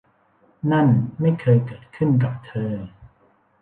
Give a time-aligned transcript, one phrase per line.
[0.71, 0.87] นั่น
[1.21, 2.73] ไม่เคยเกิดขึ้นกับเธอ